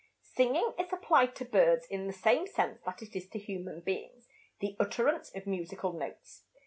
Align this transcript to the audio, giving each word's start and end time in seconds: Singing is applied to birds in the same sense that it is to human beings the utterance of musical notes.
Singing 0.33 0.73
is 0.79 0.91
applied 0.91 1.35
to 1.35 1.45
birds 1.45 1.85
in 1.85 2.07
the 2.07 2.11
same 2.11 2.47
sense 2.47 2.81
that 2.87 3.03
it 3.03 3.15
is 3.15 3.29
to 3.29 3.37
human 3.37 3.81
beings 3.81 4.27
the 4.59 4.75
utterance 4.79 5.29
of 5.35 5.45
musical 5.45 5.93
notes. 5.93 6.45